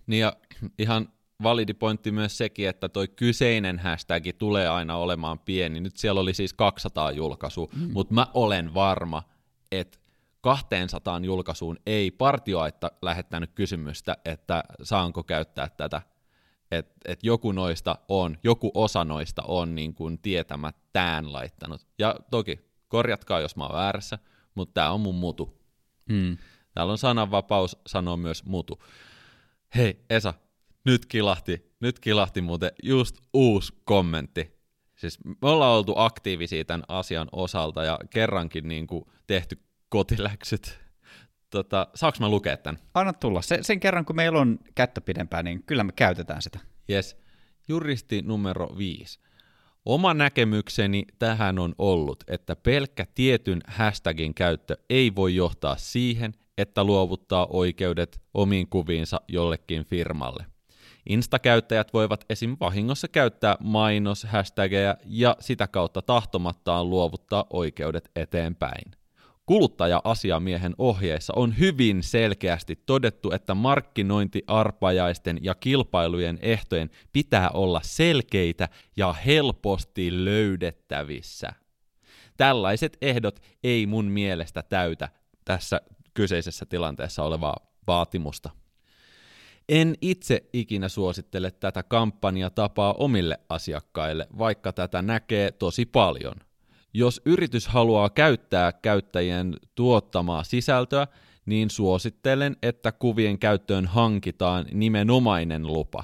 [0.08, 0.38] Niin ja
[0.78, 1.10] ihan
[1.44, 5.80] validi pointti myös sekin, että toi kyseinen hashtag tulee aina olemaan pieni.
[5.80, 7.90] Nyt siellä oli siis 200 julkaisua, mm.
[7.94, 9.24] mutta mä olen varma,
[9.72, 10.00] että
[10.42, 16.02] 200 julkaisuun ei partioaitta lähettänyt kysymystä, että saanko käyttää tätä.
[16.72, 21.88] Että et joku noista on, joku osa noista on niin kuin tietämättään laittanut.
[22.00, 24.20] Ja toki, korjatkaa jos mä oon väärässä,
[24.56, 25.58] mutta tämä on mun mutu.
[26.10, 26.38] Mm.
[26.74, 28.84] Täällä on sananvapaus sanoa myös mutu.
[29.76, 30.34] Hei Esa,
[30.86, 34.54] nyt kilahti, nyt kilahti muuten just uusi kommentti.
[34.96, 40.80] Siis me ollaan oltu aktiivisia tämän asian osalta ja kerrankin niin kuin tehty kotiläksyt.
[41.50, 42.82] Tota, saanko mä lukea tämän?
[42.94, 43.42] Anna tulla.
[43.42, 46.60] Sen, sen kerran, kun meillä on kättä pidempään, niin kyllä me käytetään sitä.
[46.90, 47.18] Yes.
[47.68, 49.20] Juristi numero 5.
[49.86, 56.84] Oma näkemykseni tähän on ollut, että pelkkä tietyn hashtagin käyttö ei voi johtaa siihen, että
[56.84, 60.46] luovuttaa oikeudet omiin kuviinsa jollekin firmalle.
[61.10, 62.58] Insta-käyttäjät voivat esim.
[62.60, 64.28] vahingossa käyttää mainos,
[65.06, 68.92] ja sitä kautta tahtomattaan luovuttaa oikeudet eteenpäin.
[69.46, 79.14] Kuluttaja-asiamiehen ohjeissa on hyvin selkeästi todettu, että markkinointiarpajaisten ja kilpailujen ehtojen pitää olla selkeitä ja
[79.14, 81.54] helposti löydettävissä.
[82.38, 85.10] Tällaiset ehdot ei mun mielestä täytä
[85.46, 85.82] tässä
[86.14, 88.63] kyseisessä tilanteessa olevaa vaatimusta.
[89.70, 96.36] En itse ikinä suosittele tätä kampanjatapaa omille asiakkaille, vaikka tätä näkee tosi paljon.
[96.94, 101.08] Jos yritys haluaa käyttää käyttäjien tuottamaa sisältöä,
[101.46, 106.04] niin suosittelen, että kuvien käyttöön hankitaan nimenomainen lupa.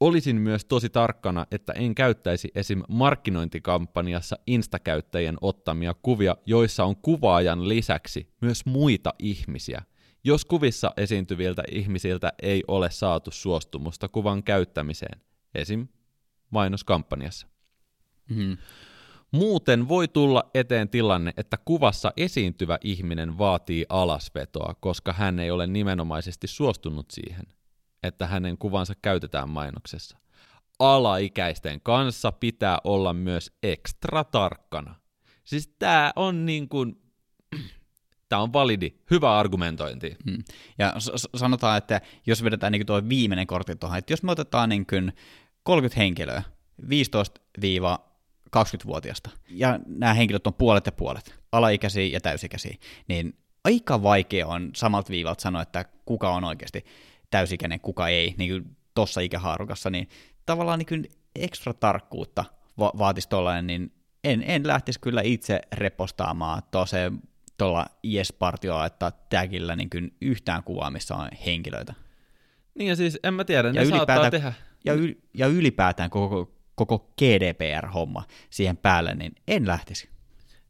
[0.00, 2.82] Olisin myös tosi tarkkana, että en käyttäisi esim.
[2.88, 9.82] markkinointikampanjassa instakäyttäjien ottamia kuvia, joissa on kuvaajan lisäksi myös muita ihmisiä.
[10.24, 15.20] Jos kuvissa esiintyviltä ihmisiltä ei ole saatu suostumusta kuvan käyttämiseen,
[15.54, 15.88] esim.
[16.50, 17.46] mainoskampanjassa.
[18.30, 18.56] Mm.
[19.32, 25.66] Muuten voi tulla eteen tilanne, että kuvassa esiintyvä ihminen vaatii alasvetoa, koska hän ei ole
[25.66, 27.46] nimenomaisesti suostunut siihen,
[28.02, 30.18] että hänen kuvansa käytetään mainoksessa.
[30.78, 34.94] Alaikäisten kanssa pitää olla myös ekstra tarkkana.
[35.44, 37.01] Siis tää on niin kuin,
[38.32, 40.16] tää on validi, hyvä argumentointi.
[40.24, 40.38] Mm.
[40.78, 44.68] Ja s- sanotaan, että jos vedetään niin tuo viimeinen kortti tuohon, että jos me otetaan
[44.68, 44.86] niin
[45.62, 46.42] 30 henkilöä,
[46.82, 52.76] 15-20-vuotiaasta, ja nämä henkilöt on puolet ja puolet, alaikäisiä ja täysikäisiä,
[53.08, 56.84] niin aika vaikea on samalta viivalta sanoa, että kuka on oikeasti
[57.30, 60.08] täysikäinen, kuka ei, niin kuin tuossa ikähaarukassa, niin
[60.46, 62.44] tavallaan niin ekstra tarkkuutta
[62.78, 63.92] va- vaatisi tollainen, niin
[64.24, 66.96] en, en lähtisi kyllä itse repostaamaan tuossa
[67.58, 71.94] tuolla IS-partioa, että tagillä niin kuin yhtään kuvaa, missä on henkilöitä.
[72.74, 74.52] Niin ja siis en mä tiedä, Ja ne saattaa tehdä,
[74.84, 80.08] Ja, yl, ja ylipäätään koko, koko GDPR-homma siihen päälle, niin en lähtisi.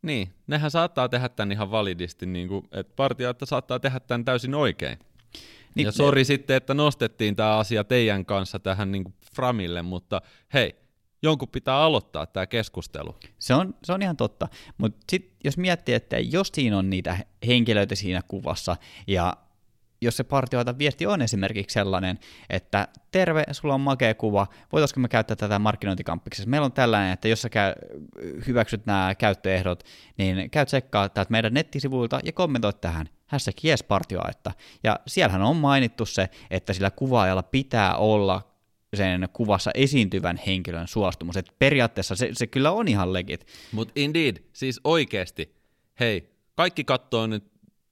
[0.02, 4.54] niin, nehän saattaa tehdä tämän ihan validisti, niin kuin, että partioita saattaa tehdä tämän täysin
[4.54, 4.98] oikein.
[5.74, 10.22] Niin, ja sori sitten, että nostettiin tämä asia teidän kanssa tähän niin kuin framille, mutta
[10.54, 10.76] hei,
[11.22, 13.16] jonkun pitää aloittaa tämä keskustelu.
[13.38, 17.18] Se on, se on ihan totta, mutta sitten jos miettii, että jos siinä on niitä
[17.46, 19.37] henkilöitä siinä kuvassa, ja
[20.00, 22.18] jos se partioita viesti on esimerkiksi sellainen,
[22.50, 26.50] että terve, sulla on makea kuva, voitaisiko me käyttää tätä markkinointikampiksessa?
[26.50, 27.72] Meillä on tällainen, että jos sä käy,
[28.46, 29.85] hyväksyt nämä käyttöehdot,
[30.18, 34.52] niin käy tsekkaa täältä meidän nettisivuilta ja kommentoit tähän hashtag yes partioaetta.
[34.85, 38.51] Ja siellähän on mainittu se, että sillä kuvaajalla pitää olla
[38.96, 41.37] sen kuvassa esiintyvän henkilön suostumus.
[41.37, 43.46] Et periaatteessa se, se kyllä on ihan legit.
[43.72, 45.55] Mutta indeed, siis oikeasti,
[46.00, 47.44] hei, kaikki katsoo nyt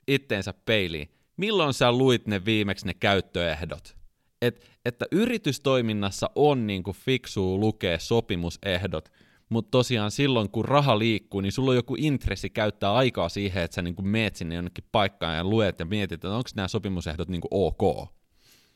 [0.09, 1.09] itteensä peiliin.
[1.37, 3.97] Milloin sä luit ne viimeksi ne käyttöehdot?
[4.43, 9.13] Et, että yritystoiminnassa on niinku fiksua lukea sopimusehdot,
[9.49, 13.75] mutta tosiaan silloin kun raha liikkuu, niin sulla on joku intressi käyttää aikaa siihen, että
[13.75, 17.49] sä niinku meet sinne jonnekin paikkaan ja luet ja mietit, että onko nämä sopimusehdot niinku
[17.51, 18.09] ok.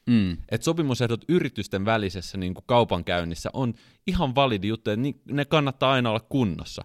[0.07, 0.37] Mm.
[0.49, 3.75] Et sopimusehdot yritysten välisessä niin kuin kaupankäynnissä on
[4.07, 6.85] ihan validi juttu, ni- ne kannattaa aina olla kunnossa.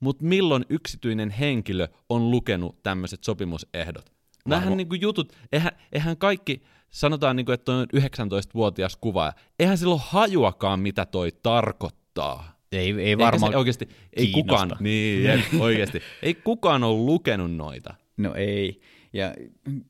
[0.00, 4.12] Mutta milloin yksityinen henkilö on lukenut tämmöiset sopimusehdot?
[4.46, 9.78] Nämähän niin kuin jutut, eihän, eihän kaikki, sanotaan niin kuin, että on 19-vuotias kuvaaja, eihän
[9.78, 12.60] sillä ole hajuakaan, mitä toi tarkoittaa.
[12.72, 13.54] Ei, ei varmaan...
[13.54, 17.94] oikeasti, ei kukaan, niin, jep, oikeasti, ei kukaan ole lukenut noita.
[18.16, 18.80] No ei.
[19.12, 19.34] Ja,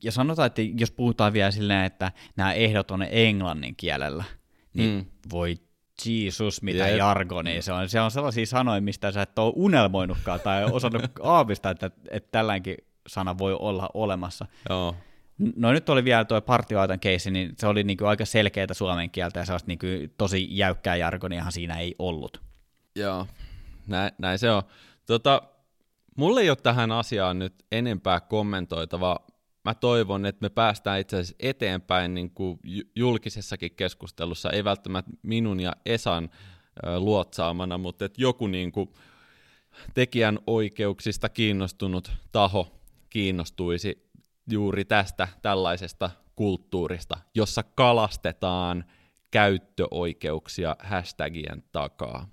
[0.03, 4.23] ja sanotaan, että jos puhutaan vielä silleen, että nämä ehdot on englannin kielellä,
[4.73, 5.05] niin Mm.
[5.31, 5.55] voi
[6.05, 6.97] Jeesus, mitä Jep.
[6.97, 7.89] jargonia se on.
[7.89, 12.77] Se on sellaisia sanoja, mistä sä et ole unelmoinutkaan tai osannut aavista, että, että tällainenkin
[13.07, 14.45] sana voi olla olemassa.
[14.69, 14.95] Joo.
[15.55, 19.39] No nyt oli vielä tuo partioaitan keissi, niin se oli niinku aika selkeää suomen kieltä
[19.39, 19.85] ja sellaista niinku
[20.17, 22.41] tosi jäykkää jargoniahan siinä ei ollut.
[22.95, 23.27] Joo,
[23.87, 24.63] näin, näin se on.
[25.05, 25.41] Tota,
[26.21, 29.19] mulla ei ole tähän asiaan nyt enempää kommentoitavaa.
[29.65, 35.11] Mä toivon, että me päästään itse asiassa eteenpäin niin kuin ju- julkisessakin keskustelussa, ei välttämättä
[35.23, 36.29] minun ja Esan
[36.97, 38.89] luotsaamana, mutta että joku niin kuin
[39.93, 44.09] tekijän oikeuksista kiinnostunut taho kiinnostuisi
[44.51, 48.85] juuri tästä tällaisesta kulttuurista, jossa kalastetaan
[49.31, 52.27] käyttöoikeuksia hashtagien takaa.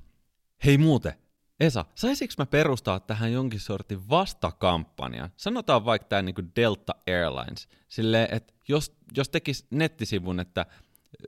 [0.64, 1.14] Hei muuten,
[1.61, 5.31] Esa, saisinko mä perustaa tähän jonkin sortin vastakampanjan?
[5.37, 7.68] Sanotaan vaikka tämä niinku Delta Airlines.
[7.88, 10.66] Silleen, että jos, jos tekis nettisivun, että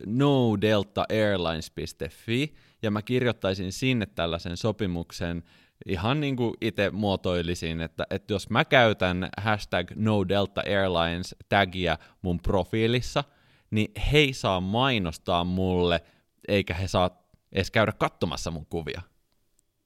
[0.07, 5.43] nodeltaairlines.fi, ja mä kirjoittaisin sinne tällaisen sopimuksen,
[5.87, 13.25] ihan niin kuin itse muotoilisin, että, että jos mä käytän hashtag nodeltaairlines tagia mun profiilissa,
[13.71, 16.03] niin he ei saa mainostaa mulle,
[16.49, 17.11] eikä he saa
[17.53, 19.03] edes käydä katsomassa mun kuvia.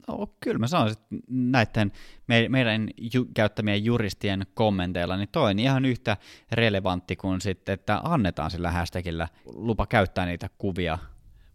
[0.09, 1.93] No, kyllä mä sanoisin, että näiden
[2.27, 6.17] me, meidän ju, käyttämien juristien kommenteilla, niin toi on ihan yhtä
[6.53, 10.99] relevantti kuin sitten, että annetaan sillä hashtagillä lupa käyttää niitä kuvia.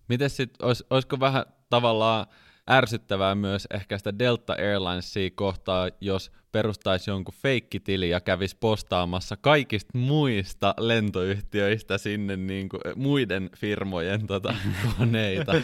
[0.07, 2.27] Miten sitten, olis, olisiko vähän tavallaan
[2.69, 9.97] ärsyttävää myös ehkä sitä Delta Airlinesia kohtaa, jos perustaisi jonkun feikkitili ja kävisi postaamassa kaikista
[9.97, 14.55] muista lentoyhtiöistä sinne niin kuin, muiden firmojen tota,
[14.97, 15.61] koneita.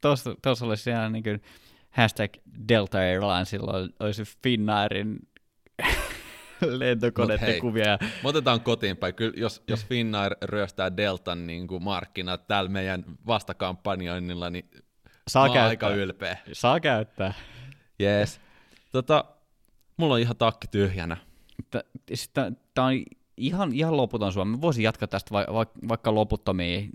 [0.00, 1.42] Tuossa, tuossa olisi ihan niin kuin
[1.90, 2.30] hashtag
[2.68, 5.18] Delta Airlinesilla olisi Finnairin
[6.78, 7.98] lentokoneiden kuvia.
[8.00, 9.14] Me otetaan kotiin päin.
[9.14, 14.70] Kyllä, jos, jos Finnair ryöstää Deltan niin kuin markkinat täällä meidän vastakampanjoinnilla, niin
[15.28, 15.68] Saa mä käyttää.
[15.68, 16.38] aika ylpeä.
[16.52, 17.34] Saa käyttää.
[17.98, 18.40] Jees.
[18.92, 19.24] Tota,
[19.96, 21.16] mulla on ihan takki tyhjänä.
[22.34, 23.04] Tämä on
[23.38, 24.60] ihan, ihan loputon Suomi.
[24.60, 26.90] Voisin jatkaa tästä va- va- vaikka loputtomiin.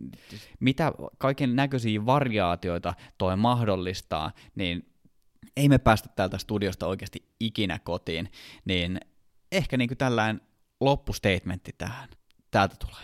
[0.59, 4.93] Mitä kaiken näköisiä variaatioita toi mahdollistaa, niin
[5.57, 8.31] ei me päästä täältä studiosta oikeasti ikinä kotiin,
[8.65, 8.99] niin
[9.51, 10.41] ehkä niin tällainen
[10.79, 12.09] loppustatementti tähän.
[12.51, 13.03] Täältä tulee.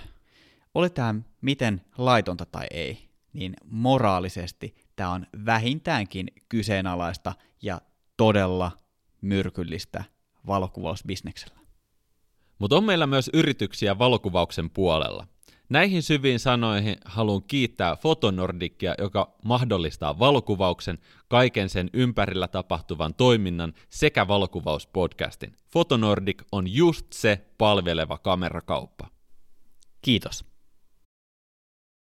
[0.74, 7.82] Oli tämä miten laitonta tai ei, niin moraalisesti tämä on vähintäänkin kyseenalaista ja
[8.18, 8.72] todella
[9.22, 10.04] myrkyllistä
[10.48, 11.59] valokuvausbisneksellä.
[12.60, 15.28] Mutta on meillä myös yrityksiä valokuvauksen puolella.
[15.70, 20.97] Näihin syviin sanoihin haluan kiittää Fotonordikia, joka mahdollistaa valokuvauksen,
[21.28, 25.55] kaiken sen ympärillä tapahtuvan toiminnan sekä valokuvauspodcastin.
[25.72, 29.07] Fotonordik on just se palveleva kamerakauppa.
[30.01, 30.45] Kiitos.